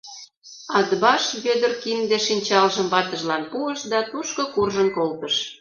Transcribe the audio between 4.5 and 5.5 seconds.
куржын колтыш.